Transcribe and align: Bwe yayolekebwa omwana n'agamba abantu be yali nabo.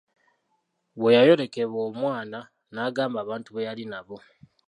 Bwe 0.97 1.15
yayolekebwa 1.17 1.77
omwana 1.89 2.39
n'agamba 2.73 3.17
abantu 3.21 3.49
be 3.51 3.65
yali 3.67 3.83
nabo. 3.91 4.17